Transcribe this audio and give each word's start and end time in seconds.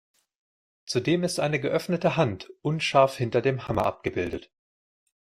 Zudem 0.87 1.23
ist 1.23 1.39
eine 1.39 1.59
geöffnete 1.59 2.17
Hand 2.17 2.51
unscharf 2.63 3.17
hinter 3.17 3.39
dem 3.43 3.67
Hammer 3.67 3.85
abgebildet. 3.85 4.49